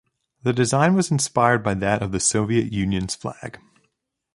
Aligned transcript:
The 0.41 0.51
design 0.51 0.95
was 0.95 1.11
inspired 1.11 1.61
by 1.63 1.75
that 1.75 2.01
of 2.01 2.11
the 2.11 2.19
Soviet 2.19 2.73
Union's 2.73 3.13
flag. 3.13 3.59